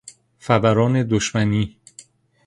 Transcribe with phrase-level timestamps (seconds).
[0.39, 1.77] فوران دشمنی